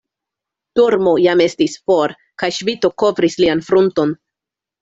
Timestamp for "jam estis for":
1.25-2.15